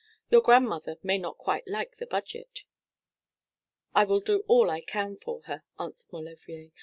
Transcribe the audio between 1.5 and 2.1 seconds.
like the